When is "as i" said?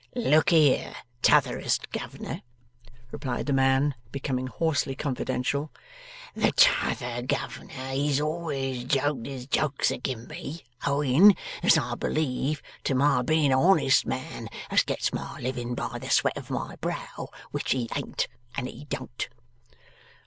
11.61-11.93